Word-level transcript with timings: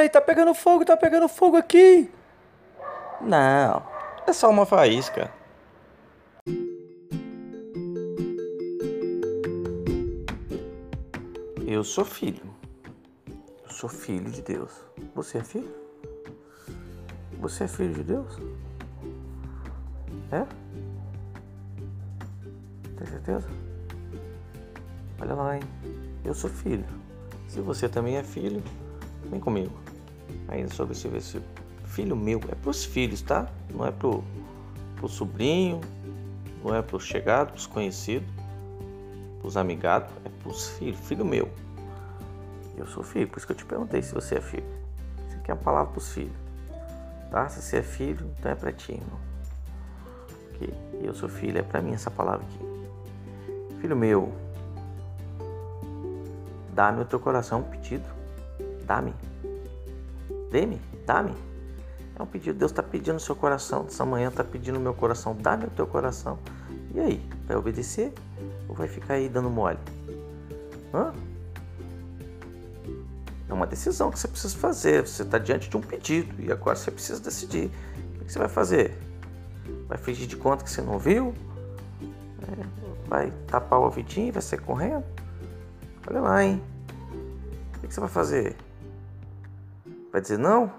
Ei, 0.00 0.08
tá 0.08 0.20
pegando 0.20 0.54
fogo, 0.54 0.84
tá 0.84 0.96
pegando 0.96 1.28
fogo 1.28 1.56
aqui. 1.56 2.10
Não, 3.20 3.82
é 4.26 4.32
só 4.32 4.48
uma 4.48 4.64
faísca. 4.64 5.30
Eu 11.66 11.84
sou 11.84 12.04
filho. 12.04 12.54
Eu 13.64 13.70
sou 13.70 13.90
filho 13.90 14.30
de 14.30 14.40
Deus. 14.40 14.72
Você 15.14 15.38
é 15.38 15.44
filho? 15.44 15.74
Você 17.38 17.64
é 17.64 17.68
filho 17.68 17.92
de 17.92 18.04
Deus? 18.04 18.38
É? 20.30 20.46
Tem 22.96 23.06
certeza? 23.06 23.48
Olha 25.20 25.34
lá, 25.34 25.56
hein? 25.56 25.62
Eu 26.24 26.32
sou 26.32 26.48
filho. 26.48 26.86
Se 27.48 27.60
você 27.60 27.88
também 27.88 28.16
é 28.16 28.22
filho, 28.22 28.62
vem 29.30 29.40
comigo. 29.40 29.72
Ainda 30.48 30.68
sobre 30.68 30.92
esse 30.94 31.08
versículo. 31.08 31.50
Filho 31.84 32.16
meu 32.16 32.40
é 32.50 32.54
para 32.54 32.70
os 32.70 32.84
filhos, 32.84 33.22
tá? 33.22 33.48
Não 33.72 33.86
é 33.86 33.90
pro, 33.90 34.22
pro 34.96 35.08
sobrinho, 35.08 35.80
não 36.62 36.74
é 36.74 36.82
pro 36.82 37.00
chegado, 37.00 37.52
pros 37.52 37.66
conhecidos, 37.66 38.28
pros 39.40 39.56
amigados, 39.56 40.10
é 40.24 40.28
pros 40.42 40.68
filhos. 40.70 40.98
Filho 41.00 41.24
meu. 41.24 41.48
Eu 42.76 42.86
sou 42.86 43.02
filho, 43.02 43.28
por 43.28 43.38
isso 43.38 43.46
que 43.46 43.52
eu 43.52 43.56
te 43.56 43.64
perguntei 43.64 44.02
se 44.02 44.12
você 44.12 44.36
é 44.36 44.40
filho. 44.40 44.66
Isso 45.28 45.36
aqui 45.38 45.50
é 45.50 45.54
uma 45.54 45.62
palavra 45.62 45.92
pros 45.92 46.12
filhos. 46.12 46.36
Tá? 47.30 47.48
Se 47.48 47.62
você 47.62 47.78
é 47.78 47.82
filho, 47.82 48.30
então 48.38 48.52
é 48.52 48.54
para 48.54 48.72
ti, 48.72 48.92
irmão. 48.92 49.20
Okay? 50.54 50.74
Eu 51.02 51.14
sou 51.14 51.28
filho, 51.28 51.58
é 51.58 51.62
para 51.62 51.80
mim 51.80 51.94
essa 51.94 52.10
palavra 52.10 52.44
aqui. 52.44 53.78
Filho 53.80 53.96
meu, 53.96 54.32
Dá-me 56.76 57.00
o 57.00 57.04
teu 57.06 57.18
coração, 57.18 57.60
um 57.60 57.62
pedido. 57.62 58.04
Dá-me. 58.86 59.14
Dê-me, 60.50 60.80
dá-me. 61.04 61.34
É 62.18 62.22
um 62.22 62.26
pedido. 62.26 62.58
Deus 62.58 62.70
está 62.70 62.82
pedindo 62.82 63.14
no 63.14 63.20
seu 63.20 63.36
coração. 63.36 63.84
Essa 63.86 64.04
manhã 64.06 64.28
está 64.28 64.42
pedindo 64.42 64.74
no 64.76 64.80
meu 64.80 64.94
coração. 64.94 65.36
Dá-me 65.38 65.64
o 65.64 65.70
teu 65.70 65.86
coração. 65.86 66.38
E 66.94 67.00
aí? 67.00 67.28
Vai 67.46 67.56
obedecer? 67.56 68.12
Ou 68.68 68.74
vai 68.74 68.88
ficar 68.88 69.14
aí 69.14 69.28
dando 69.28 69.50
mole? 69.50 69.78
Hã? 70.94 71.12
É 73.48 73.52
uma 73.52 73.66
decisão 73.66 74.10
que 74.10 74.18
você 74.18 74.28
precisa 74.28 74.56
fazer. 74.56 75.06
Você 75.06 75.22
está 75.22 75.38
diante 75.38 75.68
de 75.68 75.76
um 75.76 75.80
pedido 75.80 76.34
e 76.40 76.50
agora 76.50 76.76
você 76.76 76.90
precisa 76.90 77.20
decidir. 77.20 77.70
O 78.20 78.24
que 78.24 78.32
você 78.32 78.38
vai 78.38 78.48
fazer? 78.48 78.96
Vai 79.86 79.98
fingir 79.98 80.26
de 80.26 80.36
conta 80.36 80.64
que 80.64 80.70
você 80.70 80.80
não 80.80 80.98
viu? 80.98 81.34
É, 82.42 82.66
vai 83.08 83.32
tapar 83.46 83.78
o 83.78 83.84
ouvidinho 83.84 84.32
vai 84.32 84.42
sair 84.42 84.60
correndo? 84.60 85.04
Olha 86.08 86.20
lá, 86.20 86.44
hein? 86.44 86.62
O 87.76 87.86
que 87.86 87.92
você 87.92 88.00
vai 88.00 88.08
fazer? 88.08 88.56
Vai 90.12 90.20
dizer 90.20 90.38
não? 90.38 90.72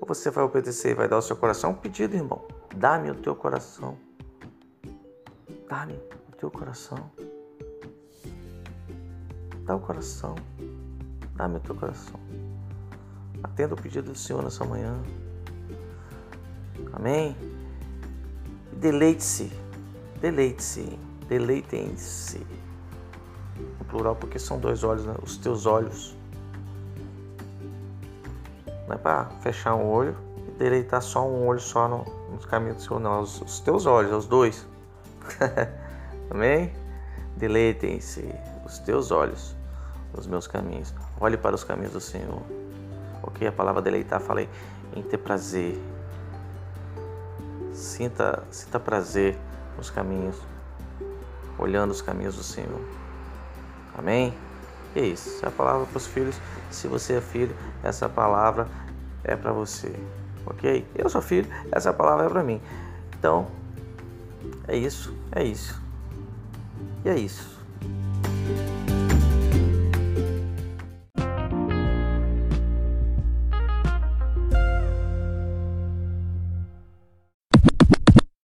Ou 0.00 0.06
você 0.06 0.30
vai 0.30 0.44
obedecer 0.44 0.92
e 0.92 0.94
vai 0.94 1.08
dar 1.08 1.16
ao 1.16 1.22
seu 1.22 1.36
coração 1.36 1.70
um 1.70 1.74
pedido, 1.74 2.14
irmão? 2.14 2.42
Dá-me 2.76 3.10
o 3.10 3.14
teu 3.14 3.34
coração. 3.34 3.96
Dá-me 5.68 5.94
o 5.94 6.36
teu 6.36 6.50
coração. 6.50 7.10
Dá 9.64 9.76
o 9.76 9.80
coração. 9.80 10.34
Dá-me 11.36 11.56
o 11.56 11.60
teu 11.60 11.74
coração. 11.74 12.20
Atenda 13.42 13.74
o 13.74 13.80
pedido 13.80 14.12
do 14.12 14.18
Senhor 14.18 14.42
nessa 14.42 14.64
manhã. 14.64 15.00
Amém? 16.92 17.36
Deleite-se. 18.72 19.52
Deleite-se. 20.20 20.98
Deleitem-se 21.28 22.44
plural 23.94 24.16
porque 24.16 24.40
são 24.40 24.58
dois 24.58 24.82
olhos, 24.82 25.06
né? 25.06 25.14
Os 25.22 25.36
teus 25.36 25.66
olhos. 25.66 26.16
Não 28.86 28.94
é 28.94 28.98
para 28.98 29.26
fechar 29.40 29.74
um 29.74 29.86
olho 29.86 30.16
e 30.46 30.50
deleitar 30.52 31.00
só 31.02 31.26
um 31.26 31.46
olho 31.46 31.60
só 31.60 31.88
no, 31.88 32.04
nos 32.30 32.44
caminhos 32.44 32.76
do 32.76 32.82
Senhor, 32.82 33.00
não. 33.00 33.20
Os, 33.20 33.40
os 33.40 33.60
teus 33.60 33.86
olhos, 33.86 34.12
os 34.12 34.26
dois. 34.26 34.66
Amém? 36.30 36.72
Deleitem-se 37.36 38.28
os 38.64 38.78
teus 38.78 39.10
olhos 39.10 39.54
nos 40.14 40.26
meus 40.26 40.46
caminhos. 40.46 40.94
Olhe 41.20 41.36
para 41.36 41.54
os 41.54 41.64
caminhos 41.64 41.92
do 41.92 42.00
Senhor. 42.00 42.42
Ok? 43.22 43.46
A 43.46 43.52
palavra 43.52 43.80
deleitar 43.82 44.20
fala 44.20 44.42
em 44.42 45.02
ter 45.02 45.18
prazer. 45.18 45.80
Sinta, 47.72 48.44
sinta 48.50 48.78
prazer 48.78 49.36
nos 49.76 49.90
caminhos, 49.90 50.40
olhando 51.58 51.90
os 51.90 52.00
caminhos 52.00 52.36
do 52.36 52.42
Senhor. 52.42 52.80
Amém? 53.96 54.32
E 54.94 55.00
é 55.00 55.06
isso. 55.06 55.28
Essa 55.36 55.46
é 55.46 55.48
a 55.48 55.52
palavra 55.52 55.86
para 55.86 55.96
os 55.96 56.06
filhos. 56.06 56.36
Se 56.70 56.86
você 56.88 57.14
é 57.14 57.20
filho, 57.20 57.54
essa 57.82 58.08
palavra 58.08 58.68
é 59.22 59.34
para 59.34 59.52
você. 59.52 59.94
Ok? 60.46 60.86
Eu 60.94 61.08
sou 61.08 61.22
filho, 61.22 61.48
essa 61.72 61.92
palavra 61.92 62.26
é 62.26 62.28
para 62.28 62.42
mim. 62.42 62.60
Então, 63.18 63.46
é 64.68 64.76
isso. 64.76 65.14
É 65.32 65.42
isso. 65.42 65.80
E 67.04 67.08
é 67.08 67.16
isso. 67.16 67.60